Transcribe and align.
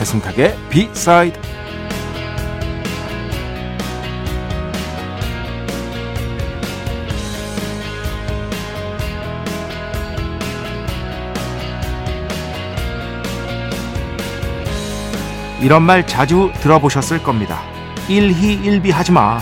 배승탁의 0.00 0.56
비사이드 0.70 1.38
이런 15.60 15.82
말 15.82 16.06
자주 16.06 16.50
들어보셨을 16.62 17.22
겁니다. 17.22 17.60
일희일비 18.08 18.90
하지 18.90 19.12
마. 19.12 19.38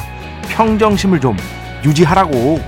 평정심을 0.48 1.20
좀 1.20 1.36
유지하라고. 1.84 2.60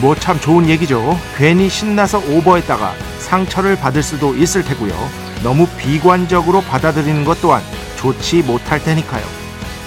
뭐 0.00 0.14
참 0.14 0.40
좋은 0.40 0.68
얘기죠. 0.68 1.18
괜히 1.36 1.68
신나서 1.68 2.18
오버했다가 2.30 2.94
상처를 3.18 3.76
받을 3.76 4.02
수도 4.02 4.34
있을 4.34 4.64
테고요. 4.64 4.92
너무 5.42 5.66
비관적으로 5.78 6.60
받아들이는 6.62 7.24
것 7.24 7.40
또한 7.40 7.62
좋지 7.96 8.42
못할 8.42 8.82
테니까요. 8.82 9.22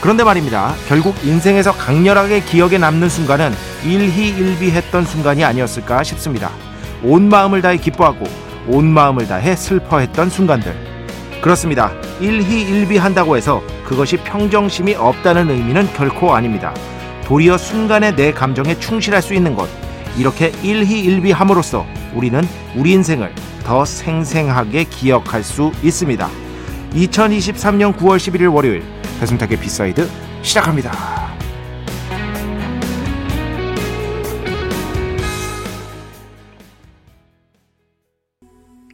그런데 0.02 0.24
말입니다. 0.24 0.76
결국 0.88 1.16
인생에서 1.24 1.72
강렬하게 1.74 2.42
기억에 2.42 2.78
남는 2.78 3.10
순간은 3.10 3.54
일희일비했던 3.86 5.06
순간이 5.06 5.44
아니었을까 5.44 6.04
싶습니다. 6.04 6.52
온 7.04 7.30
마음을 7.30 7.62
다해 7.62 7.78
기뻐하고 7.78 8.26
온 8.68 8.86
마음을 8.88 9.28
다해 9.28 9.56
슬퍼했던 9.56 10.30
순간들. 10.30 10.76
그렇습니다. 11.42 11.92
일희일비한다고 12.20 13.38
해서 13.38 13.62
그것이 13.86 14.18
평정심이 14.18 14.96
없다는 14.96 15.50
의미는 15.50 15.92
결코 15.94 16.36
아닙니다. 16.36 16.74
도리어 17.26 17.58
순간의 17.58 18.16
내 18.16 18.32
감정에 18.34 18.78
충실할 18.80 19.22
수 19.22 19.34
있는 19.34 19.56
것. 19.56 19.70
이렇게 20.18 20.50
일희일비함으로써 20.62 21.86
우리는 22.14 22.42
우리 22.76 22.92
인생을 22.92 23.34
더 23.64 23.84
생생하게 23.86 24.86
기억할 24.86 25.44
수 25.44 25.72
있습니다. 25.84 26.30
2023년 26.92 27.96
9월 27.98 28.18
11일 28.18 28.54
월요일 28.54 28.84
배순탁의 29.20 29.60
B 29.60 29.69
side 29.69 30.08
시작합니다. 30.44 30.92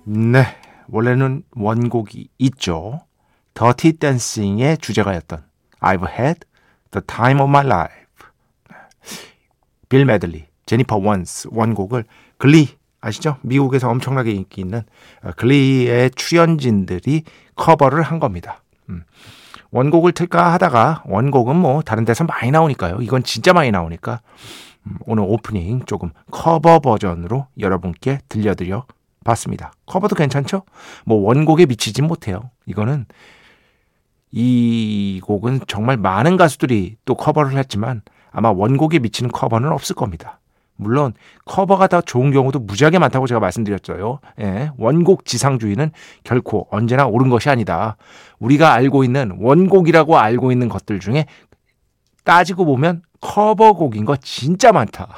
네, 0.06 0.44
원래는 0.88 1.44
원곡이 1.52 2.30
있죠. 2.40 3.02
Dirty 3.54 3.94
Dancing의 3.94 4.78
주제가였던 4.80 5.44
I've 5.82 6.08
had 6.10 6.40
the 6.92 7.06
time 7.06 7.42
of 7.42 7.50
my 7.50 7.66
life. 7.66 8.06
빌 9.88 10.06
메들리, 10.06 10.49
제니퍼 10.70 10.98
원스 10.98 11.48
원곡을 11.52 12.04
Glee 12.38 12.68
아시죠? 13.02 13.38
미국에서 13.42 13.90
엄청나게 13.90 14.30
인기 14.32 14.62
있는 14.62 14.84
어, 15.24 15.32
Glee의 15.36 16.12
출연진들이 16.12 17.24
커버를 17.56 18.04
한 18.04 18.20
겁니다. 18.20 18.62
음. 18.90 19.04
원곡을 19.72 20.12
틀까 20.12 20.54
하다가 20.54 21.04
원곡은 21.08 21.56
뭐 21.56 21.82
다른 21.82 22.06
데서 22.06 22.24
많이 22.24 22.52
나오니까요. 22.52 23.00
이건 23.02 23.24
진짜 23.24 23.52
많이 23.52 23.72
나오니까 23.72 24.22
음, 24.86 24.98
오늘 25.08 25.24
오프닝 25.28 25.86
조금 25.88 26.12
커버 26.30 26.80
버전으로 26.80 27.48
여러분께 27.60 28.20
들려드려 28.30 28.86
봤습니다. 29.26 29.72
커버도 29.88 30.16
괜찮죠? 30.16 30.62
뭐 31.04 31.18
원곡에 31.18 31.66
미치진 31.66 32.06
못해요. 32.06 32.52
이거는 32.68 33.08
이 34.32 35.20
곡은 35.24 35.62
정말 35.68 35.98
많은 35.98 36.38
가수들이 36.38 36.98
또 37.06 37.16
커버를 37.16 37.58
했지만 37.58 38.04
아마 38.32 38.52
원곡에 38.52 39.00
미치는 39.00 39.32
커버는 39.32 39.72
없을 39.72 39.96
겁니다. 39.96 40.40
물론 40.80 41.14
커버가 41.44 41.88
더 41.88 42.00
좋은 42.00 42.32
경우도 42.32 42.60
무지하게 42.60 43.00
많다고 43.00 43.28
제가 43.28 43.42
말씀드렸어요. 43.42 44.20
예, 44.40 44.72
원곡 44.78 45.26
지상주의는 45.26 45.92
결코 46.24 46.68
언제나 46.72 47.06
옳은 47.06 47.30
것이 47.30 47.50
아니다. 47.50 47.98
우리가 48.40 48.74
알고 48.74 49.04
있는 49.04 49.38
원곡이라고 49.40 50.18
알고 50.18 50.54
있는 50.54 50.70
것들 50.70 51.00
중에 51.00 51.26
따지고 52.24 52.64
보면 52.64 53.02
커버곡인 53.20 54.06
거 54.06 54.16
진짜 54.16 54.72
많다. 54.72 55.10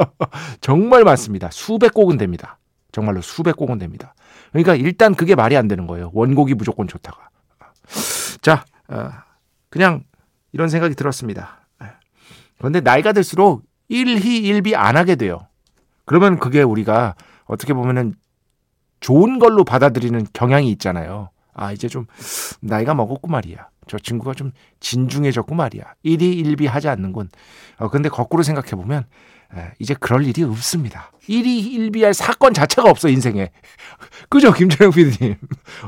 정말 0.62 1.04
많습니다. 1.04 1.50
수백 1.50 1.92
곡은 1.92 2.16
됩니다. 2.16 2.58
정말로 2.90 3.20
수백 3.20 3.56
곡은 3.56 3.78
됩니다. 3.78 4.14
그러니까 4.52 4.74
일단 4.74 5.14
그게 5.14 5.34
말이 5.34 5.54
안 5.54 5.68
되는 5.68 5.86
거예요. 5.86 6.10
원곡이 6.14 6.54
무조건 6.54 6.88
좋다가. 6.88 7.28
자, 8.40 8.64
어, 8.88 9.10
그냥 9.68 10.04
이런 10.52 10.70
생각이 10.70 10.94
들었습니다. 10.94 11.68
예. 11.82 11.88
그런데 12.56 12.80
나이가 12.80 13.12
들수록 13.12 13.64
일희일비 13.88 14.74
안 14.76 14.96
하게 14.96 15.16
돼요. 15.16 15.46
그러면 16.04 16.38
그게 16.38 16.62
우리가 16.62 17.14
어떻게 17.44 17.74
보면은 17.74 18.14
좋은 19.00 19.38
걸로 19.38 19.64
받아들이는 19.64 20.26
경향이 20.32 20.70
있잖아요. 20.72 21.30
아, 21.52 21.72
이제 21.72 21.88
좀 21.88 22.06
나이가 22.60 22.94
먹었고 22.94 23.28
말이야. 23.28 23.68
저 23.86 23.98
친구가 23.98 24.34
좀 24.34 24.52
진중해졌고 24.80 25.54
말이야. 25.54 25.84
일희일비 26.02 26.66
하지 26.66 26.88
않는군. 26.88 27.28
어, 27.78 27.88
근데 27.90 28.08
거꾸로 28.08 28.42
생각해 28.42 28.70
보면, 28.70 29.04
에, 29.54 29.72
이제 29.78 29.94
그럴 29.94 30.26
일이 30.26 30.42
없습니다. 30.42 31.12
일희일비할 31.26 32.14
사건 32.14 32.54
자체가 32.54 32.88
없어, 32.88 33.08
인생에. 33.08 33.50
그죠, 34.30 34.52
김철영 34.52 34.92
PD님? 34.92 35.36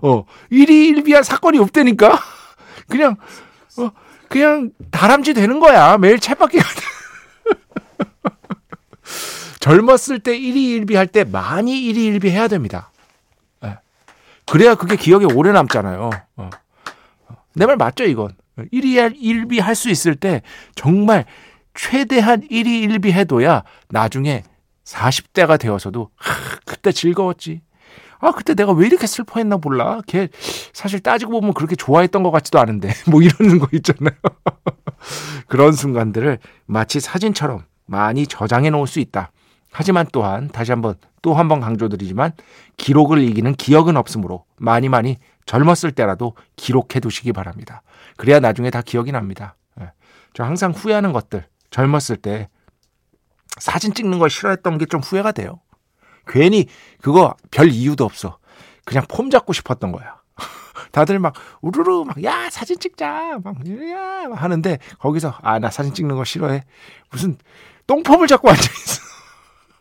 어, 0.03 0.25
일희일비할 0.51 1.25
사건이 1.25 1.59
없다니까? 1.59 2.19
그냥, 2.89 3.17
어, 3.79 3.91
그냥 4.29 4.71
다람쥐 4.91 5.35
되는 5.35 5.59
거야. 5.59 5.97
매일 5.99 6.19
챗바퀴 6.19 6.63
가다. 6.63 6.96
젊었을 9.67 10.21
때 10.21 10.37
일희일비 10.37 10.95
할 10.95 11.09
때 11.09 11.25
많이 11.25 11.85
일희일비 11.87 12.31
해야 12.31 12.47
됩니다. 12.47 12.93
네. 13.61 13.77
그래야 14.47 14.77
그게 14.77 14.95
기억에 14.95 15.25
오래 15.25 15.51
남잖아요. 15.51 16.11
어. 16.37 16.51
내말 17.57 17.77
맞죠, 17.77 18.05
이건? 18.05 18.37
일희일비 18.71 19.59
할 19.59 19.75
수 19.75 19.91
있을 19.91 20.15
때 20.15 20.43
정말 20.77 21.25
최대한 21.75 22.43
일희일비 22.49 23.11
해둬야 23.13 23.65
나중에 23.89 24.45
40대가 24.85 25.59
되어서도 25.59 26.11
하, 26.15 26.59
그때 26.65 26.93
즐거웠지. 26.93 27.61
아, 28.21 28.31
그때 28.31 28.55
내가 28.55 28.71
왜 28.73 28.87
이렇게 28.87 29.07
슬퍼했나 29.09 29.57
몰라. 29.57 30.01
걔 30.07 30.29
사실 30.73 31.01
따지고 31.01 31.33
보면 31.41 31.55
그렇게 31.55 31.75
좋아했던 31.75 32.23
것 32.23 32.31
같지도 32.31 32.61
않은데. 32.61 32.93
뭐 33.11 33.21
이러는 33.21 33.59
거 33.59 33.67
있잖아요. 33.73 34.15
그런 35.49 35.73
순간들을 35.73 36.39
마치 36.67 37.01
사진처럼 37.01 37.65
많이 37.87 38.27
저장해 38.29 38.71
놓을 38.71 38.87
수 38.87 39.01
있다. 39.01 39.33
하지만 39.77 40.07
또한 40.13 40.49
다시 40.49 40.73
한번 40.73 40.95
또 41.23 41.35
한 41.35 41.49
번 41.49 41.61
강조드리지만 41.61 42.33
기록을 42.77 43.19
이기는 43.19 43.55
기억은 43.57 43.97
없으므로 43.97 44.45
많이 44.57 44.89
많이 44.89 45.19
젊었을 45.45 45.93
때라도 45.93 46.35
기록해 46.57 47.01
두시기 47.01 47.33
바랍니다. 47.33 47.83
그래야 48.17 48.41
나중에 48.41 48.71
다 48.71 48.81
기억이 48.81 49.13
납니다. 49.13 49.57
예. 49.81 49.93
저 50.35 50.45
항상 50.45 50.71
후회하는 50.73 51.13
것들 51.13 51.47
젊었을 51.71 52.17
때 52.17 52.49
사진 53.59 53.93
찍는 53.93 54.19
걸 54.19 54.31
싫어했던 54.31 54.79
게 54.79 54.87
좀 54.87 55.01
후회가 55.01 55.33
돼요. 55.33 55.61
괜히 56.27 56.67
그거 57.03 57.35
별 57.51 57.71
이유도 57.71 58.05
없어. 58.05 58.39
그냥 58.85 59.05
폼 59.09 59.31
잡고 59.31 59.53
싶었던 59.53 59.93
거야. 59.93 60.17
다들 60.93 61.19
막 61.19 61.35
우르르 61.61 62.05
막 62.05 62.23
야 62.25 62.49
사진 62.51 62.79
찍자 62.79 63.39
막야 63.45 64.31
하는데 64.35 64.79
거기서 65.01 65.35
아 65.43 65.59
나 65.59 65.71
사진 65.71 65.93
찍는 65.93 66.17
거 66.17 66.25
싫어해 66.25 66.63
무슨 67.11 67.37
똥폼을 67.87 68.27
잡고 68.27 68.49
앉아 68.49 68.61
있어. 68.63 69.06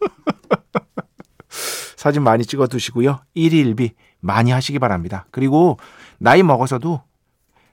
사진 1.96 2.24
많이 2.24 2.46
찍어 2.46 2.68
두시고요. 2.68 3.22
1위 3.36 3.76
1비 3.76 3.94
많이 4.20 4.52
하시기 4.52 4.80
바랍니다. 4.80 5.26
그리고 5.32 5.78
나이 6.18 6.44
먹어서도 6.44 7.02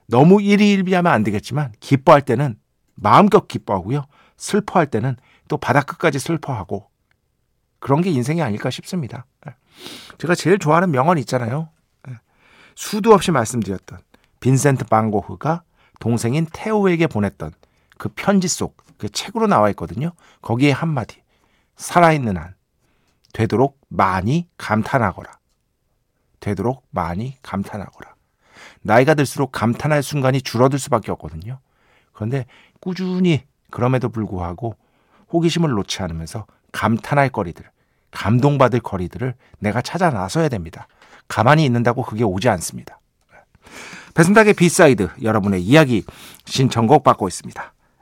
너무 0.07 0.37
1위 0.37 0.83
1비하면 0.83 1.07
안 1.07 1.23
되겠지만 1.23 1.73
기뻐할 1.79 2.21
때는 2.21 2.57
마음껏 2.95 3.47
기뻐하고요. 3.47 4.05
슬퍼할 4.37 4.87
때는 4.87 5.15
또 5.47 5.57
바닥 5.57 5.85
끝까지 5.85 6.19
슬퍼하고 6.19 6.89
그런 7.79 8.01
게 8.01 8.09
인생이 8.09 8.41
아닐까 8.41 8.69
싶습니다. 8.69 9.25
예. 9.47 9.55
제가 10.17 10.35
제일 10.35 10.57
좋아하는 10.57 10.91
명언 10.91 11.17
있잖아요. 11.19 11.69
예. 12.09 12.13
수도 12.75 13.13
없이 13.13 13.31
말씀드렸던 13.31 13.99
빈센트 14.39 14.85
방고흐가 14.85 15.63
동생인 15.99 16.47
테오에게 16.51 17.07
보냈던 17.07 17.51
그 17.97 18.09
편지 18.09 18.47
속 18.47 18.83
그 19.03 19.09
책으로 19.09 19.47
나와 19.47 19.69
있거든요. 19.71 20.13
거기에 20.41 20.71
한마디. 20.71 21.22
살아있는 21.75 22.37
한 22.37 22.55
되도록 23.33 23.79
많이 23.89 24.47
감탄하거라. 24.57 25.31
되도록 26.39 26.85
많이 26.91 27.37
감탄하거라. 27.41 28.13
나이가 28.81 29.13
들수록 29.13 29.51
감탄할 29.51 30.03
순간이 30.03 30.41
줄어들 30.41 30.77
수밖에 30.77 31.11
없거든요. 31.11 31.59
그런데 32.11 32.45
꾸준히 32.79 33.45
그럼에도 33.71 34.09
불구하고 34.09 34.75
호기심을 35.31 35.69
놓지 35.71 36.03
않으면서 36.03 36.45
감탄할 36.71 37.29
거리들, 37.29 37.65
감동받을 38.11 38.81
거리들을 38.81 39.33
내가 39.59 39.81
찾아 39.81 40.09
나서야 40.09 40.49
됩니다. 40.49 40.87
가만히 41.27 41.65
있는다고 41.65 42.03
그게 42.03 42.23
오지 42.23 42.49
않습니다. 42.49 42.99
배순탁의 44.13 44.53
B 44.53 44.64
side 44.64 45.09
여러분의 45.23 45.63
이야기 45.63 46.05
신청곡 46.45 47.03
받고 47.03 47.27
있습니다. 47.27 47.72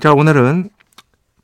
자 0.00 0.14
오늘은 0.14 0.70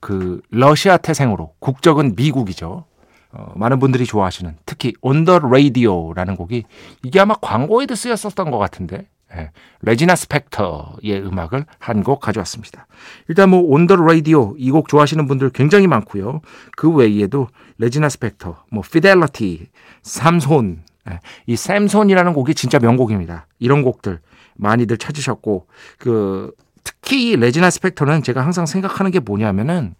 그 0.00 0.40
러시아 0.50 0.96
태생으로 0.96 1.52
국적은 1.58 2.14
미국이죠. 2.16 2.86
어, 3.32 3.52
많은 3.54 3.78
분들이 3.78 4.06
좋아하시는 4.06 4.56
특히 4.64 4.94
the 5.02 5.40
Radio라는 5.44 6.36
곡이 6.36 6.64
이게 7.04 7.20
아마 7.20 7.34
광고에도 7.34 7.94
쓰였었던 7.94 8.50
것 8.50 8.56
같은데 8.56 9.08
예, 9.34 9.50
레지나 9.82 10.16
스펙터의 10.16 11.20
음악을 11.26 11.66
한 11.78 12.02
곡 12.02 12.20
가져왔습니다. 12.20 12.86
일단 13.28 13.50
뭐 13.50 13.60
the 13.86 14.00
Radio 14.00 14.54
이곡 14.56 14.88
좋아하시는 14.88 15.26
분들 15.26 15.50
굉장히 15.50 15.86
많고요. 15.86 16.40
그 16.76 16.90
외에도 16.90 17.48
레지나 17.76 18.08
스펙터, 18.08 18.64
뭐 18.70 18.82
Fidelity, 18.86 19.66
삼손 20.02 20.82
예, 21.10 21.20
이 21.46 21.56
Samson이라는 21.56 22.32
곡이 22.32 22.54
진짜 22.54 22.78
명곡입니다. 22.78 23.48
이런 23.58 23.82
곡들 23.82 24.20
많이들 24.54 24.96
찾으셨고 24.96 25.66
그 25.98 26.52
특히 26.86 27.30
이 27.30 27.36
레지나 27.36 27.68
스펙터는 27.68 28.22
제가 28.22 28.42
항상 28.42 28.64
생각하는 28.64 29.10
게 29.10 29.18
뭐냐면은 29.18 29.96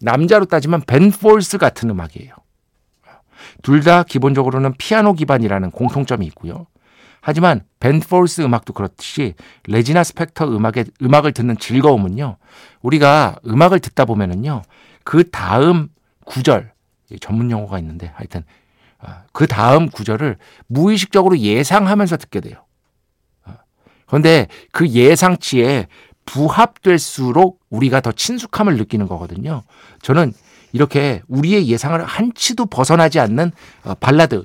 남자로 0.00 0.44
따지면 0.44 0.82
벤 0.86 1.10
폴스 1.10 1.58
같은 1.58 1.90
음악이에요. 1.90 2.32
둘 3.62 3.82
다 3.82 4.04
기본적으로는 4.04 4.74
피아노 4.78 5.14
기반이라는 5.14 5.72
공통점이 5.72 6.24
있고요. 6.26 6.66
하지만 7.20 7.64
벤 7.80 7.98
폴스 7.98 8.42
음악도 8.42 8.72
그렇듯이 8.72 9.34
레지나 9.66 10.04
스펙터 10.04 10.46
음악의 10.48 10.84
음악을 11.02 11.32
듣는 11.32 11.56
즐거움은요. 11.58 12.36
우리가 12.82 13.36
음악을 13.44 13.80
듣다 13.80 14.04
보면은요. 14.04 14.62
그 15.02 15.28
다음 15.28 15.88
구절 16.24 16.72
전문 17.20 17.50
용어가 17.50 17.80
있는데 17.80 18.12
하여튼 18.14 18.44
아, 19.00 19.24
그 19.32 19.48
다음 19.48 19.88
구절을 19.88 20.36
무의식적으로 20.68 21.36
예상하면서 21.38 22.16
듣게 22.18 22.40
돼요. 22.40 22.64
아, 23.44 23.56
그런데 24.06 24.46
그 24.70 24.88
예상치에 24.88 25.88
부합될수록 26.26 27.60
우리가 27.70 28.00
더 28.00 28.12
친숙함을 28.12 28.76
느끼는 28.76 29.08
거거든요. 29.08 29.62
저는 30.02 30.32
이렇게 30.72 31.22
우리의 31.28 31.68
예상을 31.68 32.02
한치도 32.02 32.66
벗어나지 32.66 33.20
않는 33.20 33.52
어, 33.84 33.94
발라드로 33.94 34.44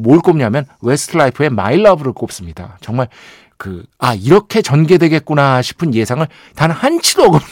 뭘 0.00 0.20
꼽냐면 0.20 0.66
Westlife의 0.82 1.50
My 1.50 1.78
Love를 1.78 2.12
꼽습니다. 2.12 2.78
정말 2.80 3.08
그 3.56 3.84
아 3.98 4.14
이렇게 4.14 4.62
전개되겠구나 4.62 5.60
싶은 5.62 5.94
예상을 5.94 6.26
단 6.56 6.70
한치도 6.70 7.24
어긋나. 7.24 7.44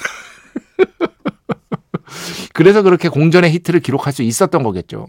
그래서 2.54 2.82
그렇게 2.82 3.08
공전의 3.08 3.50
히트를 3.52 3.80
기록할 3.80 4.12
수 4.12 4.22
있었던 4.22 4.62
거겠죠. 4.62 5.06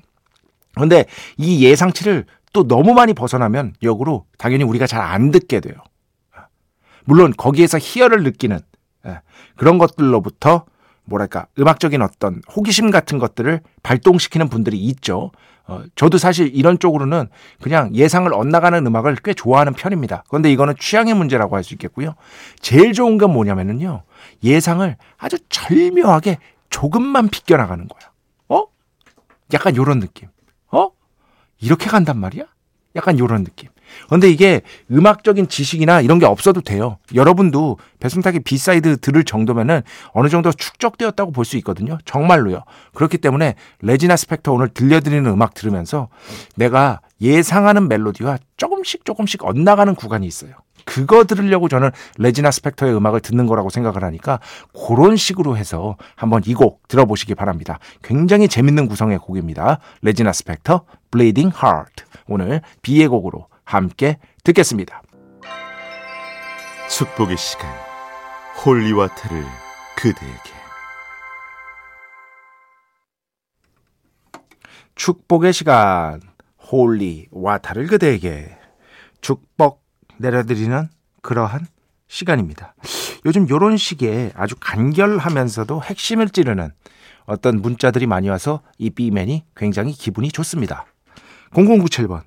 그런데 0.75 1.05
이 1.37 1.63
예상치를 1.63 2.25
또 2.51 2.67
너무 2.67 2.93
많이 2.93 3.13
벗어나면 3.13 3.75
역으로 3.81 4.25
당연히 4.37 4.63
우리가 4.65 4.87
잘 4.87 5.01
안 5.01 5.31
듣게 5.31 5.61
돼요. 5.61 5.75
물론 7.05 7.33
거기에서 7.35 7.77
희열을 7.79 8.23
느끼는 8.23 8.59
예, 9.07 9.21
그런 9.55 9.77
것들로부터 9.77 10.65
뭐랄까 11.05 11.47
음악적인 11.57 12.01
어떤 12.01 12.41
호기심 12.55 12.91
같은 12.91 13.17
것들을 13.17 13.61
발동시키는 13.83 14.49
분들이 14.49 14.77
있죠. 14.77 15.31
어, 15.65 15.83
저도 15.95 16.17
사실 16.17 16.49
이런 16.53 16.79
쪽으로는 16.79 17.29
그냥 17.61 17.93
예상을 17.95 18.31
엇나가는 18.33 18.85
음악을 18.85 19.17
꽤 19.23 19.33
좋아하는 19.33 19.73
편입니다. 19.73 20.23
그런데 20.27 20.51
이거는 20.51 20.73
취향의 20.79 21.13
문제라고 21.13 21.55
할 21.55 21.63
수 21.63 21.73
있겠고요. 21.75 22.15
제일 22.59 22.93
좋은 22.93 23.17
건 23.17 23.31
뭐냐면은요. 23.31 24.03
예상을 24.43 24.97
아주 25.17 25.37
절묘하게 25.49 26.37
조금만 26.69 27.27
비껴나가는 27.29 27.87
거야. 27.87 28.11
어? 28.49 28.65
약간 29.53 29.75
요런 29.75 29.99
느낌. 29.99 30.29
어? 30.71 30.89
이렇게 31.61 31.87
간단 31.89 32.17
말이야? 32.17 32.45
약간 32.95 33.19
요런 33.19 33.43
느낌. 33.43 33.69
근데 34.07 34.29
이게 34.29 34.61
음악적인 34.91 35.47
지식이나 35.47 36.01
이런 36.01 36.19
게 36.19 36.25
없어도 36.27 36.61
돼요. 36.61 36.97
여러분도 37.15 37.79
배순탁의 37.99 38.41
B 38.41 38.52
side 38.52 38.97
들을 38.97 39.23
정도면은 39.23 39.81
어느 40.13 40.29
정도 40.29 40.51
축적되었다고 40.51 41.31
볼 41.31 41.43
수 41.45 41.57
있거든요. 41.57 41.97
정말로요. 42.05 42.61
그렇기 42.93 43.17
때문에 43.17 43.55
레지나 43.81 44.15
스펙터 44.15 44.53
오늘 44.53 44.69
들려드리는 44.69 45.25
음악 45.31 45.55
들으면서 45.55 46.09
내가 46.55 47.01
예상하는 47.21 47.87
멜로디와 47.87 48.37
조금씩 48.57 49.05
조금씩 49.05 49.43
엇나가는 49.43 49.95
구간이 49.95 50.27
있어요. 50.27 50.51
그거 50.89 51.23
들으려고 51.23 51.69
저는 51.69 51.91
레지나 52.17 52.49
스펙터의 52.49 52.95
음악을 52.95 53.19
듣는 53.19 53.45
거라고 53.45 53.69
생각을 53.69 54.03
하니까 54.03 54.39
그런 54.87 55.15
식으로 55.15 55.55
해서 55.55 55.95
한번 56.15 56.41
이 56.45 56.53
곡 56.53 56.87
들어보시기 56.87 57.35
바랍니다. 57.35 57.79
굉장히 58.03 58.47
재밌는 58.49 58.87
구성의 58.87 59.19
곡입니다. 59.19 59.79
레지나 60.01 60.33
스펙터, 60.33 60.83
Bleeding 61.11 61.55
Heart. 61.55 62.03
오늘 62.27 62.61
비의 62.81 63.07
곡으로 63.07 63.47
함께 63.63 64.17
듣겠습니다. 64.43 65.03
축복의 66.89 67.37
시간 67.37 67.69
holy 68.65 68.90
water를 68.90 69.45
그대에게 69.95 70.59
축복의 74.95 75.53
시간 75.53 76.19
holy 76.71 77.27
water를 77.31 77.87
그대에게 77.87 78.57
축복 79.21 79.78
내려드리는 80.19 80.87
그러한 81.21 81.67
시간입니다. 82.07 82.73
요즘 83.25 83.47
요런 83.49 83.77
시기에 83.77 84.31
아주 84.35 84.55
간결하면서도 84.59 85.83
핵심을 85.83 86.29
찌르는 86.29 86.71
어떤 87.25 87.61
문자들이 87.61 88.07
많이 88.07 88.29
와서 88.29 88.61
이 88.77 88.89
B맨이 88.89 89.45
굉장히 89.55 89.93
기분이 89.93 90.29
좋습니다. 90.31 90.85
0097번 91.51 92.23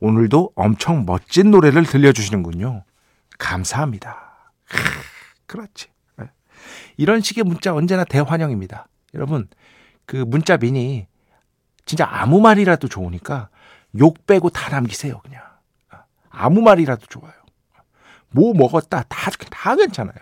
오늘도 0.00 0.52
엄청 0.54 1.04
멋진 1.06 1.50
노래를 1.50 1.84
들려주시는군요. 1.84 2.84
감사합니다. 3.38 4.52
그렇지. 5.46 5.88
네. 6.16 6.26
이런 6.96 7.20
식의 7.20 7.44
문자 7.44 7.74
언제나 7.74 8.04
대환영입니다. 8.04 8.86
여러분 9.14 9.48
그 10.06 10.16
문자빈이 10.16 11.06
진짜 11.84 12.06
아무 12.08 12.40
말이라도 12.40 12.88
좋으니까 12.88 13.48
욕 13.98 14.26
빼고 14.26 14.50
다 14.50 14.70
남기세요 14.70 15.20
그냥. 15.20 15.42
아무 16.36 16.60
말이라도 16.62 17.06
좋아요. 17.06 17.32
뭐 18.30 18.52
먹었다 18.54 19.04
다, 19.08 19.30
다 19.50 19.76
괜찮아요. 19.76 20.16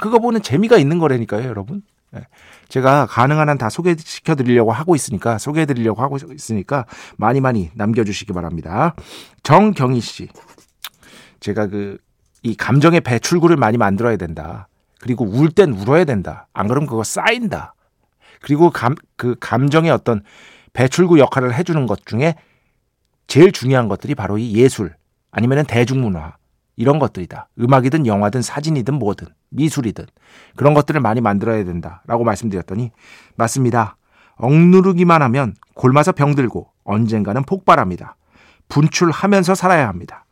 그거 0.00 0.18
보는 0.18 0.42
재미가 0.42 0.76
있는 0.78 0.98
거라니까요, 0.98 1.48
여러분. 1.48 1.82
예. 2.14 2.26
제가 2.68 3.06
가능한 3.06 3.48
한 3.48 3.58
다 3.58 3.68
소개시켜 3.68 4.34
드리려고 4.34 4.72
하고 4.72 4.94
있으니까 4.94 5.38
소개해 5.38 5.66
드리려고 5.66 6.00
하고 6.02 6.16
있으니까 6.32 6.86
많이 7.16 7.40
많이 7.40 7.70
남겨 7.74 8.04
주시기 8.04 8.32
바랍니다. 8.32 8.94
정경희 9.42 10.00
씨. 10.00 10.28
제가 11.40 11.66
그 11.66 11.98
이 12.42 12.54
감정의 12.54 13.00
배출구를 13.00 13.56
많이 13.56 13.76
만들어야 13.78 14.16
된다. 14.16 14.68
그리고 15.00 15.24
울 15.24 15.50
땐 15.50 15.72
울어야 15.72 16.04
된다. 16.04 16.48
안 16.52 16.68
그러면 16.68 16.88
그거 16.88 17.02
쌓인다. 17.02 17.74
그리고 18.40 18.70
감, 18.70 18.94
그 19.16 19.34
감정의 19.40 19.90
어떤 19.90 20.22
배출구 20.72 21.18
역할을 21.18 21.54
해주는 21.54 21.86
것 21.86 22.06
중에 22.06 22.36
제일 23.26 23.52
중요한 23.52 23.88
것들이 23.88 24.14
바로 24.14 24.38
이 24.38 24.54
예술 24.54 24.94
아니면 25.30 25.64
대중문화 25.66 26.36
이런 26.76 26.98
것들이다. 26.98 27.48
음악이든 27.58 28.06
영화든 28.06 28.42
사진이든 28.42 28.94
뭐든 28.94 29.26
미술이든 29.50 30.06
그런 30.56 30.74
것들을 30.74 31.00
많이 31.00 31.20
만들어야 31.20 31.64
된다라고 31.64 32.24
말씀드렸더니 32.24 32.92
맞습니다. 33.36 33.96
억누르기만 34.36 35.22
하면 35.22 35.54
골마서 35.74 36.12
병들고 36.12 36.70
언젠가는 36.84 37.42
폭발합니다. 37.42 38.16
분출하면서 38.68 39.54
살아야 39.54 39.88
합니다. 39.88 40.24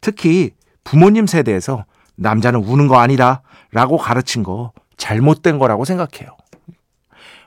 특히 0.00 0.52
부모님 0.84 1.26
세대에서 1.26 1.84
남자는 2.16 2.60
우는 2.60 2.88
거 2.88 2.98
아니다 2.98 3.42
라고 3.70 3.96
가르친 3.96 4.42
거 4.42 4.72
잘못된 4.96 5.58
거라고 5.58 5.84
생각해요. 5.84 6.36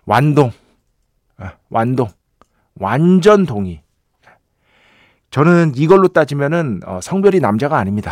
완동. 0.06 0.52
아, 1.38 1.54
완동. 1.70 2.10
완전 2.76 3.46
동의. 3.46 3.82
저는 5.30 5.74
이걸로 5.76 6.08
따지면은 6.08 6.82
어, 6.86 7.00
성별이 7.02 7.40
남자가 7.40 7.78
아닙니다. 7.78 8.12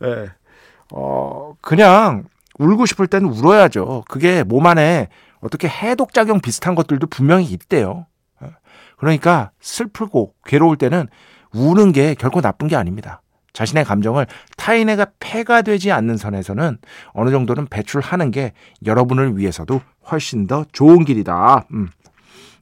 네. 0.00 0.28
어, 0.92 1.54
그냥 1.60 2.24
울고 2.58 2.86
싶을 2.86 3.06
때는 3.06 3.28
울어야죠. 3.28 4.04
그게 4.08 4.42
몸 4.42 4.66
안에 4.66 5.08
어떻게 5.40 5.68
해독작용 5.68 6.40
비슷한 6.40 6.74
것들도 6.74 7.06
분명히 7.08 7.46
있대요. 7.46 8.06
예. 8.42 8.48
그러니까 8.96 9.50
슬프고 9.60 10.34
괴로울 10.44 10.76
때는 10.76 11.08
우는 11.52 11.92
게 11.92 12.14
결코 12.14 12.40
나쁜 12.40 12.68
게 12.68 12.76
아닙니다. 12.76 13.22
자신의 13.52 13.84
감정을 13.84 14.26
타인에게 14.58 15.06
폐가 15.18 15.62
되지 15.62 15.90
않는 15.90 16.18
선에서는 16.18 16.76
어느 17.14 17.30
정도는 17.30 17.66
배출하는 17.68 18.30
게 18.30 18.52
여러분을 18.84 19.38
위해서도 19.38 19.80
훨씬 20.10 20.46
더 20.46 20.64
좋은 20.72 21.06
길이다. 21.06 21.66
음. 21.72 21.88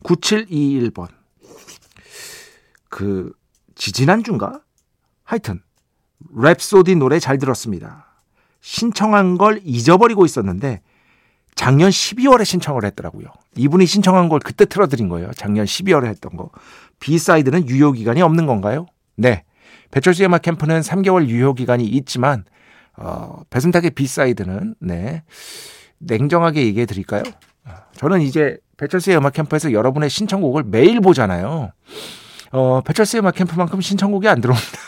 9721번. 0.04 1.08
그 2.94 3.32
지지난주인가? 3.74 4.60
하여튼 5.24 5.60
랩소디 6.32 6.96
노래 6.96 7.18
잘 7.18 7.38
들었습니다. 7.38 8.06
신청한 8.60 9.36
걸 9.36 9.60
잊어버리고 9.64 10.24
있었는데 10.24 10.80
작년 11.56 11.90
12월에 11.90 12.44
신청을 12.44 12.84
했더라고요. 12.84 13.26
이분이 13.56 13.86
신청한 13.86 14.28
걸 14.28 14.38
그때 14.38 14.64
틀어드린 14.64 15.08
거예요. 15.08 15.32
작년 15.34 15.64
12월에 15.64 16.04
했던 16.04 16.36
거. 16.36 16.50
B사이드는 17.00 17.68
유효기간이 17.68 18.22
없는 18.22 18.46
건가요? 18.46 18.86
네. 19.16 19.42
배철수의 19.90 20.28
음악 20.28 20.42
캠프는 20.42 20.80
3개월 20.80 21.26
유효기간이 21.26 21.84
있지만 21.84 22.44
어, 22.96 23.42
배순탁의 23.50 23.90
B사이드는 23.90 24.76
네. 24.78 25.24
냉정하게 25.98 26.64
얘기해 26.66 26.86
드릴까요? 26.86 27.24
저는 27.96 28.20
이제 28.20 28.56
배철수의 28.76 29.16
음악 29.16 29.32
캠프에서 29.32 29.72
여러분의 29.72 30.10
신청곡을 30.10 30.62
매일 30.62 31.00
보잖아요. 31.00 31.72
어, 32.54 32.80
배철수의 32.82 33.20
음악 33.20 33.34
캠프만큼 33.34 33.80
신청곡이 33.80 34.28
안 34.28 34.40
들어옵니다. 34.40 34.78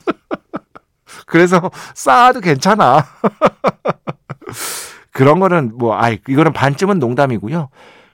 그래서 1.26 1.70
쌓아도 1.94 2.40
괜찮아. 2.40 3.04
그런 5.12 5.38
거는 5.38 5.76
뭐, 5.76 5.94
아이, 5.98 6.18
이거는 6.26 6.54
반쯤은 6.54 6.98
농담이고요. 6.98 7.68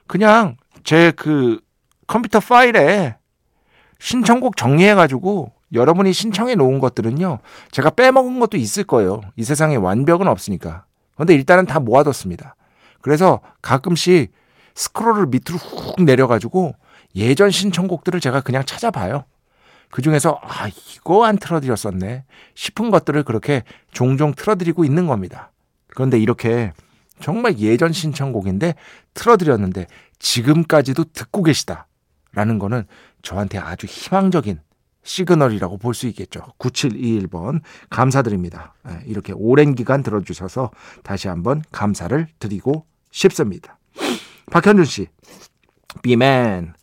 그냥 0.07 0.57
제 0.83 1.13
그 1.15 1.61
컴퓨터 2.05 2.41
파일에 2.41 3.15
신청곡 3.99 4.57
정리해가지고 4.57 5.53
여러분이 5.71 6.11
신청해 6.11 6.55
놓은 6.55 6.79
것들은요, 6.79 7.39
제가 7.71 7.91
빼먹은 7.91 8.41
것도 8.41 8.57
있을 8.57 8.83
거예요. 8.83 9.21
이 9.37 9.43
세상에 9.45 9.77
완벽은 9.77 10.27
없으니까. 10.27 10.83
근데 11.15 11.33
일단은 11.33 11.65
다 11.65 11.79
모아뒀습니다. 11.79 12.55
그래서 13.01 13.39
가끔씩 13.61 14.33
스크롤을 14.75 15.27
밑으로 15.27 15.57
훅 15.57 16.03
내려가지고 16.03 16.75
예전 17.15 17.51
신청곡들을 17.51 18.19
제가 18.19 18.41
그냥 18.41 18.63
찾아봐요. 18.65 19.25
그 19.89 20.01
중에서 20.01 20.39
아 20.41 20.67
이거 20.67 21.25
안 21.25 21.37
틀어드렸었네 21.37 22.25
싶은 22.55 22.89
것들을 22.89 23.23
그렇게 23.23 23.63
종종 23.91 24.33
틀어드리고 24.33 24.85
있는 24.85 25.05
겁니다. 25.05 25.51
그런데 25.87 26.17
이렇게 26.19 26.73
정말 27.19 27.59
예전 27.59 27.93
신청곡인데 27.93 28.73
틀어드렸는데 29.13 29.85
지금까지도 30.17 31.05
듣고 31.13 31.43
계시다라는 31.43 32.57
거는 32.59 32.85
저한테 33.21 33.59
아주 33.59 33.85
희망적인 33.85 34.59
시그널이라고 35.03 35.77
볼 35.77 35.93
수 35.93 36.07
있겠죠. 36.07 36.41
9721번 36.57 37.61
감사드립니다. 37.89 38.73
예, 38.89 39.03
이렇게 39.05 39.33
오랜 39.33 39.75
기간 39.75 40.01
들어주셔서 40.01 40.71
다시 41.03 41.27
한번 41.27 41.61
감사를 41.71 42.27
드리고 42.39 42.85
싶습니다. 43.11 43.77
박현준 44.51 44.85
씨, 44.85 45.07
비맨 46.01 46.73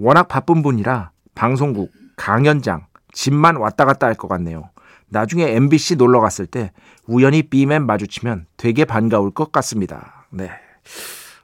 워낙 0.00 0.28
바쁜 0.28 0.62
분이라 0.62 1.10
방송국, 1.34 1.92
강연장, 2.16 2.86
집만 3.12 3.56
왔다 3.56 3.84
갔다 3.84 4.06
할 4.06 4.14
것 4.14 4.28
같네요. 4.28 4.70
나중에 5.08 5.44
MBC 5.54 5.96
놀러 5.96 6.20
갔을 6.20 6.46
때 6.46 6.72
우연히 7.06 7.42
B맨 7.42 7.84
마주치면 7.84 8.46
되게 8.56 8.84
반가울 8.86 9.30
것 9.32 9.52
같습니다. 9.52 10.26
네. 10.30 10.50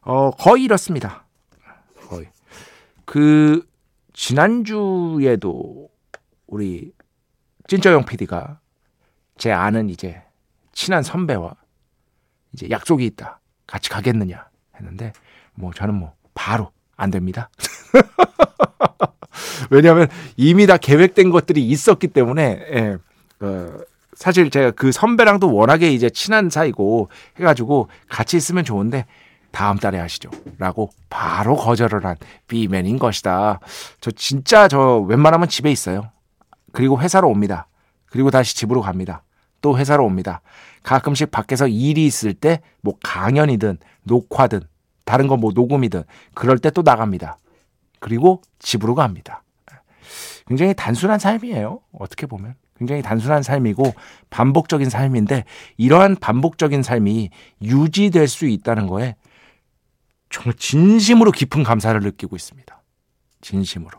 어, 0.03 0.31
거의 0.31 0.65
이렇습니다. 0.65 1.27
거의. 2.09 2.31
그, 3.05 3.67
지난주에도 4.15 5.91
우리 6.47 6.93
찐쩌영 7.69 8.07
PD가 8.07 8.61
제 9.37 9.53
아는 9.53 9.91
이제 9.91 10.23
친한 10.73 11.03
선배와 11.03 11.55
이제 12.53 12.71
약속이 12.71 13.05
있다. 13.05 13.41
같이 13.67 13.91
가겠느냐 13.91 14.49
했는데 14.77 15.13
뭐 15.55 15.73
저는 15.75 15.95
뭐 15.95 16.15
바로 16.35 16.71
안 16.97 17.11
됩니다. 17.11 17.51
왜냐하면 19.71 20.09
이미 20.37 20.67
다 20.67 20.77
계획된 20.77 21.31
것들이 21.31 21.67
있었기 21.69 22.09
때문에 22.09 22.43
예, 22.73 22.97
어, 23.41 23.69
사실 24.15 24.51
제가 24.51 24.71
그 24.73 24.93
선배랑도 24.93 25.55
워낙에 25.55 25.91
이제 25.93 26.09
친한 26.11 26.49
사이고 26.51 27.09
해가지고 27.39 27.89
같이 28.09 28.37
있으면 28.37 28.65
좋은데 28.65 29.07
다음 29.51 29.79
달에 29.79 29.99
하시죠. 29.99 30.31
라고 30.59 30.91
바로 31.09 31.57
거절을 31.57 32.05
한 32.05 32.17
비맨인 32.47 32.99
것이다. 32.99 33.61
저 34.01 34.11
진짜 34.11 34.69
저 34.69 34.99
웬만하면 34.99 35.49
집에 35.49 35.71
있어요. 35.71 36.11
그리고 36.73 37.01
회사로 37.01 37.29
옵니다. 37.29 37.69
그리고 38.07 38.31
다시 38.31 38.55
집으로 38.57 38.81
갑니다. 38.83 39.23
또 39.63 39.79
회사로 39.79 40.05
옵니다. 40.05 40.41
가끔씩 40.83 41.31
밖에서 41.31 41.67
일이 41.67 42.07
있을 42.07 42.35
때 42.35 42.61
뭐 42.83 42.95
강연이든 43.03 43.79
녹화든 44.05 44.61
다른 45.05 45.27
거 45.27 45.37
뭐 45.37 45.53
녹음이든 45.55 46.05
그럴 46.35 46.59
때 46.59 46.71
또 46.71 46.83
나갑니다. 46.83 47.39
그리고 48.01 48.43
집으로 48.59 48.95
갑니다. 48.95 49.43
굉장히 50.47 50.75
단순한 50.75 51.19
삶이에요. 51.19 51.81
어떻게 51.93 52.27
보면. 52.27 52.55
굉장히 52.79 53.03
단순한 53.03 53.43
삶이고 53.43 53.95
반복적인 54.29 54.91
삶인데 54.91 55.45
이러한 55.79 56.17
반복적인 56.17 56.83
삶이 56.83 57.31
유지될 57.63 58.29
수 58.29 58.47
있다는 58.47 58.87
거에 58.87 59.17
정말 60.29 60.55
진심으로 60.55 61.33
깊은 61.33 61.63
감사를 61.63 61.99
느끼고 62.01 62.37
있습니다. 62.37 62.83
진심으로. 63.41 63.99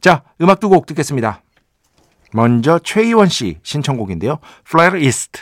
자, 0.00 0.24
음악 0.40 0.58
두 0.60 0.68
곡 0.68 0.86
듣겠습니다. 0.86 1.42
먼저 2.32 2.78
최희원 2.80 3.28
씨 3.28 3.58
신청곡인데요. 3.62 4.38
Flyer 4.66 5.02
East. 5.02 5.38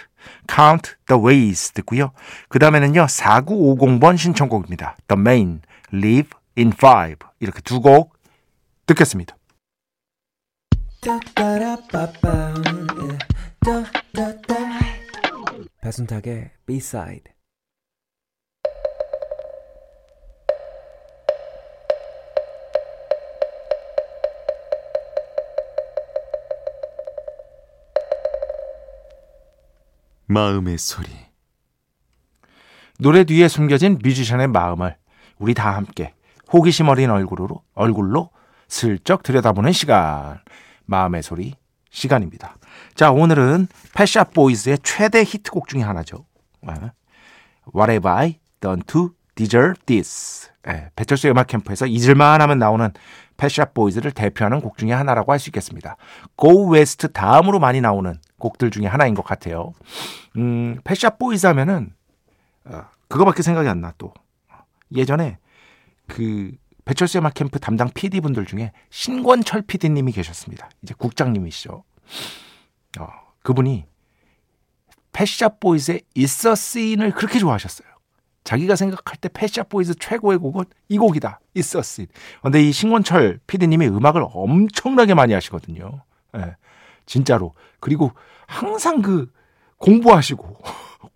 Count 0.49 0.93
the 1.07 1.23
Ways 1.23 1.73
듣고요. 1.73 2.13
그 2.49 2.59
다음에는요, 2.59 3.07
4950번 3.07 4.17
신청곡입니다. 4.17 4.97
The 5.09 5.21
Main, 5.21 5.61
Live 5.93 6.31
in 6.59 6.73
Five. 6.73 7.19
이렇게 7.41 7.61
두 7.61 7.81
곡 7.81 8.17
듣겠습니다. 8.87 9.37
배순탁의 15.81 16.51
B-side 16.67 17.35
마음의 30.27 30.79
소리. 30.79 31.09
노래 32.99 33.25
뒤에 33.25 33.49
숨겨진 33.49 33.99
뮤지션의 34.03 34.49
마음을 34.49 34.97
우리 35.39 35.55
다 35.55 35.75
함께 35.75 36.15
호기심 36.55 36.89
어린 36.89 37.11
얼굴로 37.11 37.63
얼굴로 37.75 38.31
슬쩍 38.69 39.25
들여다보는 39.25 39.73
시간. 39.73 40.39
마음의 40.87 41.25
소리 41.25 41.55
시간입니다. 41.91 42.57
자, 42.95 43.11
오늘은 43.11 43.67
패샷 43.95 44.33
보이즈의 44.33 44.79
최대 44.85 45.23
히트곡 45.25 45.67
중에 45.67 45.83
하나죠. 45.83 46.27
네. 46.63 46.75
What 47.75 47.91
have 47.91 48.09
I 48.09 48.39
done 48.61 48.83
to 48.87 49.11
deserve 49.35 49.75
this? 49.87 50.49
네, 50.63 50.91
배철수 50.95 51.29
음악 51.29 51.49
캠프에서 51.49 51.87
잊을만 51.87 52.41
하면 52.41 52.59
나오는 52.61 52.93
패샷 53.37 53.75
보이즈를 53.75 54.13
대표하는 54.13 54.61
곡 54.61 54.79
중에 54.79 54.93
하나라고 54.93 55.33
할 55.33 55.41
수 55.41 55.49
있겠습니다. 55.51 55.97
Go 56.41 56.73
West 56.73 57.09
다음으로 57.13 57.59
많이 57.59 57.81
나오는 57.81 58.15
곡들 58.39 58.71
중에 58.71 58.87
하나인 58.87 59.15
것 59.15 59.25
같아요. 59.25 59.73
음, 60.37 60.79
Pet 60.85 61.19
Shop 61.19 61.33
Boys 61.33 61.47
하면은 61.49 61.93
어, 62.65 62.83
그거밖에 63.09 63.43
생각이 63.43 63.69
안 63.69 63.81
나 63.81 63.93
또. 63.99 64.15
예전에 64.95 65.39
그 66.07 66.53
배철수 66.85 67.19
음악 67.19 67.35
캠프 67.35 67.59
담당 67.59 67.91
PD 67.93 68.21
분들 68.21 68.47
중에 68.47 68.73
신권철 68.91 69.63
PD님이 69.63 70.13
계셨습니다. 70.13 70.69
이제 70.83 70.95
국장님이시죠. 70.97 71.83
어, 72.99 73.09
그분이 73.43 73.87
패샷 75.13 75.61
보이즈의 75.61 76.03
있어 76.15 76.55
씬을 76.55 77.13
그렇게 77.13 77.39
좋아하셨어요. 77.39 77.89
자기가 78.43 78.77
생각할 78.77 79.17
때 79.17 79.31
Pet 79.33 79.71
Shop 79.71 79.83
Boys 79.83 79.95
최고의 79.95 80.39
곡은 80.39 80.65
이 80.89 80.99
곡이다. 80.99 81.41
It's 81.55 81.81
a 81.83 81.88
Sin. 81.88 82.07
근데 82.43 82.63
이 82.63 82.73
신권철 82.73 83.41
PD님이 83.47 83.87
음악을 83.87 84.27
엄청나게 84.33 85.15
많이 85.15 85.33
하시거든요. 85.33 86.03
예, 86.37 86.57
진짜로. 87.07 87.55
그리고 87.81 88.13
항상 88.47 89.01
그 89.01 89.33
공부하시고 89.79 90.59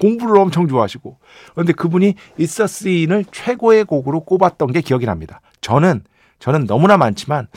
공부를 0.00 0.38
엄청 0.38 0.68
좋아하시고 0.68 1.18
그런데 1.54 1.72
그분이 1.72 2.14
씬을 2.38 3.24
최고의 3.32 3.84
곡으로 3.84 4.20
꼽았던 4.20 4.72
게 4.72 4.80
기억이 4.80 5.06
납니다. 5.06 5.40
저는 5.60 6.04
저는 6.38 6.66
너무나 6.66 6.96
많지만 6.96 7.48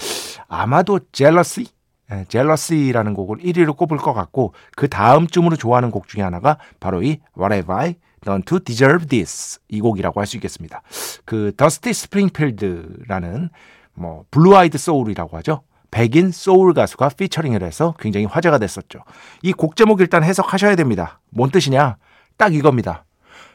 아마도 0.48 1.00
젤러시 1.12 1.68
예, 2.12 2.26
젤러시라는 2.28 3.14
곡을 3.14 3.38
1위로 3.38 3.78
꼽을 3.78 3.98
것 3.98 4.14
같고 4.14 4.54
그 4.76 4.90
다음 4.90 5.28
쯤으로 5.28 5.56
좋아하는 5.56 5.92
곡 5.92 6.08
중에 6.08 6.22
하나가 6.24 6.58
바로 6.80 7.02
이 7.04 7.20
What 7.38 7.54
Have 7.54 7.74
I 7.74 7.96
Done 8.26 8.44
to 8.44 8.60
Deserve 8.60 9.08
This 9.08 9.60
이 9.70 9.80
곡이라고 9.80 10.20
할 10.20 10.28
수 10.28 10.36
있겠습니다. 10.38 10.82
그 11.26 11.54
더스티 11.56 11.94
스프링필드라는 11.94 13.50
뭐 13.94 14.26
blue-eyed 14.32 14.78
soul이라고 14.78 15.38
하죠. 15.38 15.62
백인 15.90 16.32
소울 16.32 16.74
가수가 16.74 17.10
피처링을 17.10 17.64
해서 17.64 17.94
굉장히 18.00 18.26
화제가 18.26 18.58
됐었죠. 18.58 19.00
이 19.44 19.52
곡 19.54 19.76
제목 19.76 20.00
일단 20.02 20.24
해석하셔야 20.24 20.76
됩니다. 20.76 21.20
뭔 21.30 21.50
뜻이냐? 21.52 21.98
딱 22.42 22.56
이겁니다. 22.56 23.06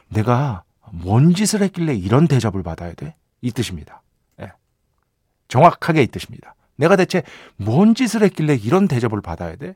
내가 0.07 0.63
뭔 0.93 1.33
짓을 1.33 1.61
했길래 1.61 1.93
이런 1.93 2.25
대접을 2.25 2.63
받아야 2.63 2.93
돼? 2.93 3.15
이 3.41 3.51
뜻입니다. 3.51 4.01
예. 4.39 4.53
정확하게 5.49 6.03
이 6.03 6.07
뜻입니다. 6.07 6.55
내가 6.77 6.95
대체 6.95 7.23
뭔 7.57 7.95
짓을 7.95 8.23
했길래 8.23 8.55
이런 8.55 8.87
대접을 8.87 9.19
받아야 9.19 9.57
돼? 9.57 9.75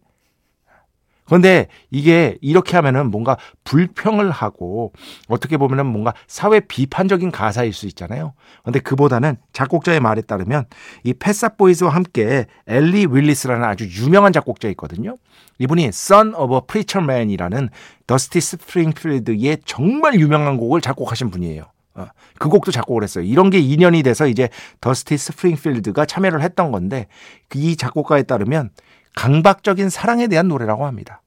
그런데 1.31 1.67
이게 1.91 2.37
이렇게 2.41 2.75
하면은 2.75 3.09
뭔가 3.09 3.37
불평을 3.63 4.31
하고 4.31 4.91
어떻게 5.29 5.55
보면은 5.55 5.85
뭔가 5.85 6.13
사회 6.27 6.59
비판적인 6.59 7.31
가사일 7.31 7.71
수 7.71 7.87
있잖아요. 7.87 8.33
그런데 8.63 8.81
그보다는 8.81 9.37
작곡자의 9.53 10.01
말에 10.01 10.23
따르면 10.23 10.65
이 11.05 11.13
Pet 11.13 11.32
Shop 11.32 11.57
Boys와 11.57 11.95
함께 11.95 12.47
엘리 12.67 13.07
윌리스라는 13.09 13.63
아주 13.63 13.87
유명한 13.87 14.33
작곡자 14.33 14.67
있거든요. 14.71 15.15
이분이 15.57 15.85
Son 15.85 16.35
of 16.35 16.53
a 16.53 16.59
Preacher 16.67 17.01
Man이라는 17.01 17.69
더스티 18.07 18.41
스프링필드의 18.41 19.59
정말 19.63 20.19
유명한 20.19 20.57
곡을 20.57 20.81
작곡하신 20.81 21.29
분이에요. 21.29 21.63
어, 21.93 22.07
그 22.39 22.49
곡도 22.49 22.73
작곡을 22.73 23.03
했어요. 23.03 23.23
이런 23.23 23.49
게 23.49 23.59
인연이 23.59 24.03
돼서 24.03 24.27
이제 24.27 24.49
더스티 24.81 25.15
스프링필드가 25.15 26.03
참여를 26.03 26.41
했던 26.41 26.73
건데 26.73 27.07
이 27.55 27.77
작곡가에 27.77 28.23
따르면 28.23 28.71
강박적인 29.15 29.89
사랑에 29.89 30.27
대한 30.27 30.47
노래라고 30.47 30.85
합니다. 30.85 31.20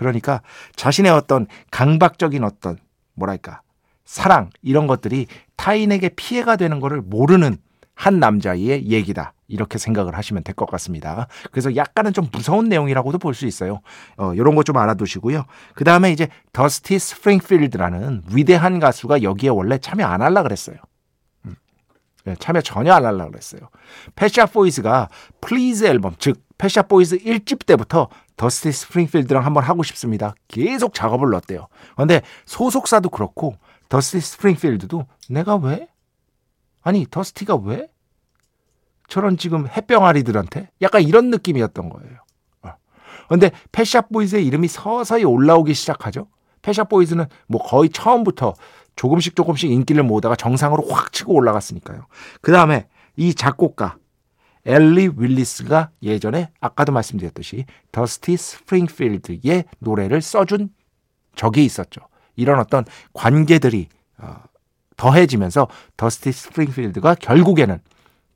그러니까 0.00 0.40
자신의 0.76 1.12
어떤 1.12 1.46
강박적인 1.70 2.42
어떤 2.42 2.78
뭐랄까 3.12 3.60
사랑 4.06 4.48
이런 4.62 4.86
것들이 4.86 5.26
타인에게 5.56 6.08
피해가 6.16 6.56
되는 6.56 6.80
것을 6.80 7.02
모르는 7.02 7.58
한 7.94 8.18
남자의 8.18 8.86
얘기다. 8.86 9.34
이렇게 9.46 9.76
생각을 9.76 10.16
하시면 10.16 10.42
될 10.42 10.54
것 10.54 10.64
같습니다. 10.70 11.26
그래서 11.50 11.76
약간은 11.76 12.14
좀 12.14 12.28
무서운 12.32 12.70
내용이라고도 12.70 13.18
볼 13.18 13.34
수 13.34 13.44
있어요. 13.46 13.80
어, 14.16 14.32
이런 14.32 14.54
거 14.54 14.62
좀 14.62 14.78
알아두시고요. 14.78 15.44
그 15.74 15.84
다음에 15.84 16.10
이제 16.12 16.28
더스티 16.54 16.98
스프링필드라는 16.98 18.22
위대한 18.32 18.78
가수가 18.80 19.22
여기에 19.22 19.50
원래 19.50 19.76
참여 19.76 20.06
안 20.06 20.22
할라 20.22 20.42
그랬어요. 20.42 20.76
음. 21.44 21.56
네, 22.24 22.36
참여 22.38 22.62
전혀 22.62 22.94
안 22.94 23.04
할라 23.04 23.26
그랬어요. 23.26 23.68
Pet 24.16 24.50
Shop 24.54 24.76
Boys가 24.76 25.10
Please 25.42 25.84
앨범, 25.84 26.14
즉 26.18 26.40
Pet 26.56 26.88
Shop 26.88 27.03
Boys 27.03 27.18
1집 27.18 27.66
때부터 27.66 28.08
더스티 28.40 28.72
스프링필드랑 28.72 29.44
한번 29.44 29.62
하고 29.64 29.82
싶습니다. 29.82 30.34
계속 30.48 30.94
작업을 30.94 31.28
넣었대요. 31.28 31.68
그런데 31.94 32.22
소속사도 32.46 33.10
그렇고 33.10 33.58
더스티 33.90 34.18
스프링필드도 34.18 35.04
내가 35.28 35.56
왜? 35.56 35.88
아니 36.80 37.06
더스티가 37.10 37.56
왜? 37.56 37.88
저런 39.08 39.36
지금 39.36 39.68
햇병아리들한테 39.68 40.70
약간 40.80 41.02
이런 41.02 41.28
느낌이었던 41.28 41.90
거예요. 41.90 42.16
그런데 43.28 43.50
Pet 43.72 44.08
Shop 44.08 44.23
Boys의 44.23 44.46
이름이 44.46 44.68
서서히 44.68 45.24
올라오기 45.24 45.74
시작하죠. 45.74 46.26
Pet 46.62 46.88
Shop 46.88 47.01
Boys는 47.01 47.26
뭐 47.46 47.62
거의 47.62 47.90
처음부터 47.90 48.54
조금씩 48.96 49.36
조금씩 49.36 49.70
인기를 49.70 50.02
모으다가 50.02 50.34
정상으로 50.34 50.88
확 50.88 51.12
치고 51.12 51.34
올라갔으니까요. 51.34 52.06
그 52.40 52.52
다음에 52.52 52.88
이 53.16 53.34
작곡가 53.34 53.98
엘리 54.66 55.10
윌리스가 55.16 55.90
예전에 56.02 56.50
아까도 56.60 56.92
말씀드렸듯이 56.92 57.64
더스티 57.92 58.36
스프링필드의 58.36 59.64
노래를 59.78 60.20
써준 60.20 60.70
적이 61.34 61.64
있었죠. 61.64 62.00
이런 62.36 62.58
어떤 62.58 62.84
관계들이 63.12 63.88
어, 64.18 64.36
더해지면서 64.96 65.68
더스티 65.96 66.32
스프링필드가 66.32 67.14
결국에는 67.14 67.80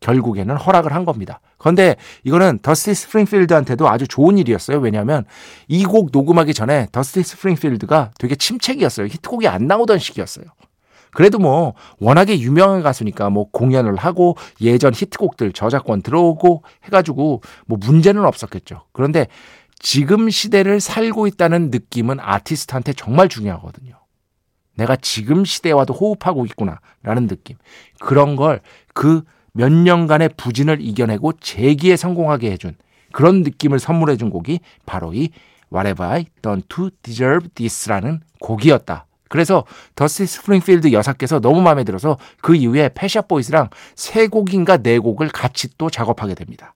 결국에는 0.01 0.57
허락을 0.57 0.93
한 0.93 1.05
겁니다. 1.05 1.41
그런데 1.59 1.97
이거는 2.25 2.59
더스티 2.61 2.95
스프링필드한테도 2.95 3.89
아주 3.89 4.07
좋은 4.09 4.37
일이었어요. 4.39 4.79
왜냐하면 4.79 5.25
이 5.69 5.85
곡 5.85 6.11
녹음하기 6.13 6.53
전에 6.55 6.89
더스티 6.93 7.23
스프링필드가 7.23 8.13
되게 8.19 8.35
침체기였어요. 8.35 9.07
히트곡이 9.07 9.49
안 9.49 9.67
나오던 9.67 9.99
시기였어요. 9.99 10.47
그래도 11.15 11.39
뭐 11.39 11.75
워낙에 12.01 12.39
유명한 12.41 12.83
가수니까 12.83 13.31
뭐 13.31 13.51
공연을 13.51 13.97
하고 13.97 14.37
예전 14.61 14.93
히트곡들 14.95 15.53
저작권 15.53 16.03
들어오고 16.03 16.63
해가지고 16.85 17.41
뭐 17.67 17.79
문제는 17.81 18.25
없었겠죠. 18.25 18.83
그런데 18.93 19.29
지금 19.79 20.29
시대를 20.31 20.81
살고 20.81 21.27
있다는 21.27 21.71
느낌은 21.71 22.19
아티스트한테 22.21 22.93
정말 22.93 23.29
중요하거든요. 23.29 23.95
내가 24.77 24.97
지금 24.97 25.45
시대와도 25.45 25.95
호흡하고 25.95 26.47
있구나라는 26.47 27.29
느낌. 27.29 27.57
그런 27.99 28.37
걸 28.37 28.61
그 28.93 29.23
몇 29.55 29.73
년간의 29.73 30.31
부진을 30.37 30.81
이겨내고 30.81 31.35
재기에 31.35 31.97
성공하게 31.97 32.51
해준 32.51 32.75
그런 33.13 33.43
느낌을 33.43 33.79
선물해 33.79 34.17
준 34.17 34.29
곡이 34.29 34.61
바로 34.85 35.15
이 35.15 35.31
What 35.73 35.87
Have 35.87 36.05
I 36.05 36.27
Done 36.43 36.63
to 36.69 36.91
Deserve 37.03 37.49
This라는 37.55 38.21
곡이었다. 38.41 39.07
그래서 39.35 39.65
더스티 39.97 40.27
스프링필드 40.27 40.93
여사께서 40.93 41.41
너무 41.41 41.61
마음에 41.61 41.83
들어서 41.83 42.19
그 42.41 42.55
이후에 42.55 42.89
Pet 42.95 43.27
Shop 43.27 43.41
Boys랑 43.41 43.69
세 43.97 44.29
곡인가 44.29 44.77
네 44.77 45.01
곡을 45.01 45.27
같이 45.31 45.77
또 45.77 45.91
작업하게 45.91 46.37
됩니다. 46.37 46.73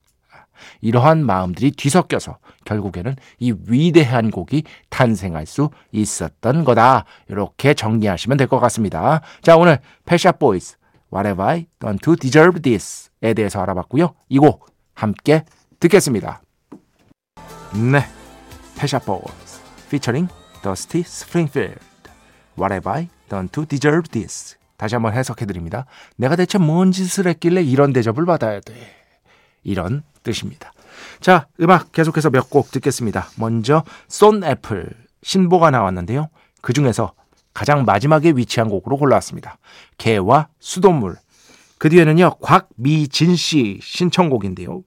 이러한 0.81 1.25
마음들이 1.25 1.71
뒤섞여서 1.71 2.38
결국에는 2.64 3.14
이 3.38 3.55
위대한 3.68 4.33
곡이 4.33 4.64
탄생할 4.90 5.47
수 5.47 5.71
있었던 5.92 6.64
거다. 6.64 7.05
이렇게 7.29 7.75
정리하시면 7.75 8.37
될 8.37 8.49
것 8.49 8.59
같습니다. 8.59 9.21
자, 9.40 9.57
오늘 9.57 9.79
Pet 10.05 10.41
Shop 10.41 10.60
Boys 10.60 10.79
What 11.14 11.29
have 11.29 11.44
I 11.44 11.66
done 11.79 11.99
to 12.03 12.16
deserve 12.16 12.61
this에 12.61 13.35
대해서 13.35 13.62
알아봤고요. 13.62 14.14
이 14.31 14.38
곡 14.40 14.66
함께 14.94 15.44
듣겠습니다. 15.79 16.42
네. 17.92 18.05
Pet 18.77 19.05
Shop 19.05 19.33
Boys 19.33 19.61
피처링 19.90 20.27
Dusty 20.64 21.05
Springfield. 21.07 21.88
What 22.59 22.73
have 22.73 22.90
I 22.90 23.09
done 23.29 23.49
to 23.51 23.64
deserve 23.66 24.09
this? 24.11 24.57
다시 24.77 24.94
한번 24.94 25.12
해석해 25.12 25.47
드립니다. 25.47 25.87
내가 26.16 26.37
대체 26.37 26.59
뭔 26.59 26.92
짓을 26.92 27.27
했길래 27.27 27.62
이런 27.62 27.92
대접을 27.92 28.27
받아야 28.27 28.61
돼. 28.61 28.75
이런 29.64 30.03
뜻입니다. 30.23 30.73
자, 31.21 31.47
음악 31.61 31.92
계속해서 31.92 32.31
몇 32.31 32.49
곡 32.51 32.71
듣겠습니다. 32.71 33.29
먼저 33.37 33.83
쏜애플 34.09 34.91
신보가 35.23 35.71
나왔는데요. 35.71 36.29
그 36.62 36.73
중에서 36.73 37.12
가장 37.55 37.85
마지막에 37.85 38.31
위치한 38.37 38.68
곡으로 38.68 38.97
골라왔습니다. 38.97 39.59
개와 39.99 40.49
수돗물. 40.61 41.16
그 41.79 41.88
뒤에는요, 41.90 42.37
곽미진 42.40 43.37
씨 43.37 43.79
신청곡인데요. 43.83 44.83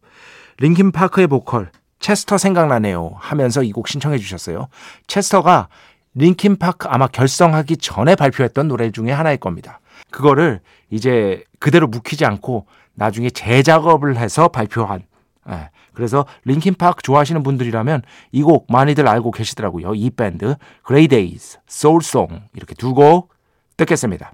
Linkin 0.58 0.91
Park의 0.91 1.27
보컬 1.27 1.71
체스터 1.99 2.38
생각나네요 2.38 3.12
하면서 3.17 3.62
이 3.62 3.71
곡 3.71 3.88
신청해 3.88 4.17
주셨어요. 4.17 4.67
체스터가 5.07 5.67
Linkin 6.13 6.58
Park 6.58 6.88
아마 6.89 7.08
결성하기 7.08 7.78
전에 7.78 8.15
발표했던 8.15 8.67
노래 8.67 8.91
중에 8.91 9.12
하나일 9.12 9.38
겁니다. 9.38 9.80
그거를 10.10 10.60
이제 10.89 11.43
그대로 11.60 11.88
묵히지 11.88 12.26
않고 12.26 12.65
나중에 12.93 13.30
재작업을 13.30 14.17
해서 14.17 14.50
발표한 14.50 15.04
예, 15.50 15.69
그래서 15.93 16.26
Linkin 16.43 16.75
Park 16.75 17.01
좋아하시는 17.02 17.41
분들이라면 17.43 18.04
이 18.32 18.43
곡 18.43 18.67
많이들 18.69 19.08
알고 19.08 19.32
계시더라고요. 19.32 19.95
이 19.95 20.10
밴드 20.12 20.56
Grey 20.84 21.08
Daze, 21.08 21.60
Soul 21.67 22.05
Song 22.05 22.41
이렇게 22.54 22.76
두 22.76 22.93
곡 22.93 23.34
듣겠습니다. 23.78 24.34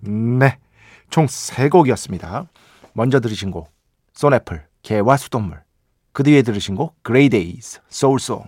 네, 0.00 0.58
총 1.10 1.26
세 1.28 1.68
곡이었습니다. 1.68 2.46
먼저 2.94 3.20
들으신 3.20 3.50
곡 3.50 3.70
쏜애플, 4.14 4.66
개와 4.82 5.16
수돗물 5.18 5.62
그 6.12 6.22
뒤에 6.24 6.42
들으신 6.42 6.74
곡 6.74 6.96
Grey 7.02 7.28
Daze, 7.28 7.80
Soul 7.88 8.15
Song 8.15 8.42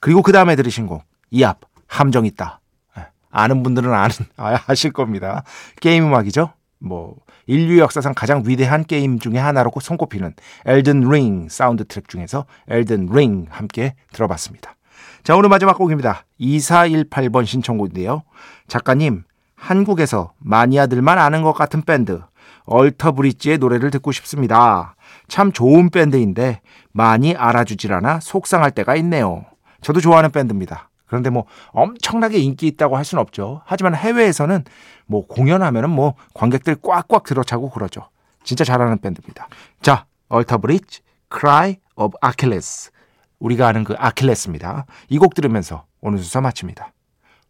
그리고 0.00 0.22
그 0.22 0.32
다음에 0.32 0.56
들으신 0.56 0.86
곡 0.86 1.02
이 1.30 1.38
앞, 1.38 1.60
함정 1.86 2.26
있다. 2.26 2.60
예, 2.98 3.06
아는 3.30 3.62
분들은 3.62 3.92
아는 3.92 4.14
아실 4.66 4.92
겁니다. 4.92 5.44
게임 5.80 6.04
음악이죠. 6.06 6.52
뭐 6.78 7.16
인류 7.46 7.78
역사상 7.78 8.14
가장 8.14 8.42
위대한 8.44 8.84
게임 8.84 9.18
중에 9.18 9.38
하나로 9.38 9.70
손꼽히는 9.80 10.34
Elden 10.66 11.08
Ring 11.08 11.48
사운드 11.48 11.86
트랙 11.86 12.08
중에서 12.08 12.46
Elden 12.68 13.08
Ring 13.12 13.46
함께 13.48 13.94
들어봤습니다. 14.12 14.76
자, 15.22 15.36
오늘 15.36 15.48
마지막 15.48 15.76
곡입니다. 15.76 16.24
2418번 16.40 17.46
신청곡인데요. 17.46 18.22
작가님, 18.68 19.24
한국에서 19.56 20.32
마니아들만 20.38 21.18
아는 21.18 21.42
것 21.42 21.52
같은 21.52 21.82
밴드 21.82 22.22
얼터 22.66 23.12
브릿지의 23.12 23.58
노래를 23.58 23.90
듣고 23.90 24.12
싶습니다. 24.12 24.94
참 25.28 25.52
좋은 25.52 25.90
밴드인데 25.90 26.60
많이 26.92 27.34
알아주질 27.34 27.92
않아 27.92 28.20
속상할 28.20 28.70
때가 28.72 28.96
있네요. 28.96 29.44
저도 29.80 30.00
좋아하는 30.00 30.30
밴드입니다. 30.30 30.90
그런데 31.06 31.30
뭐 31.30 31.46
엄청나게 31.70 32.38
인기 32.38 32.66
있다고 32.66 32.96
할 32.96 33.04
수는 33.04 33.20
없죠. 33.22 33.62
하지만 33.64 33.94
해외에서는 33.94 34.64
뭐 35.06 35.26
공연하면은 35.26 35.90
뭐 35.90 36.14
관객들 36.34 36.76
꽉꽉 36.82 37.24
들어차고 37.24 37.70
그러죠. 37.70 38.08
진짜 38.44 38.64
잘하는 38.64 38.98
밴드입니다. 39.00 39.48
자, 39.82 40.06
얼터 40.28 40.58
브릿지, 40.58 41.00
Cry 41.30 41.76
of 41.96 42.16
Achilles. 42.24 42.90
우리가 43.38 43.68
아는 43.68 43.84
그 43.84 43.94
아킬레스입니다. 43.98 44.86
이 45.10 45.18
곡 45.18 45.34
들으면서 45.34 45.84
오늘 46.00 46.18
수사 46.20 46.40
마칩니다. 46.40 46.92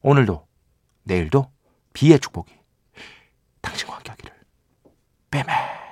오늘도 0.03 0.47
내일도 1.05 1.51
비의 1.93 2.19
축복이 2.19 2.53
당신과 3.61 3.95
함께 3.95 4.11
하기를. 4.11 4.33
빼매. 5.31 5.86